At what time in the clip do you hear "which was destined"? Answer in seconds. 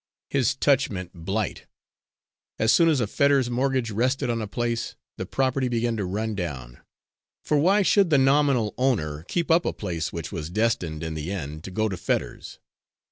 10.11-11.03